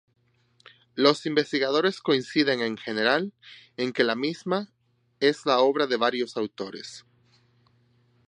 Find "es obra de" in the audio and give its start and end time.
5.19-5.97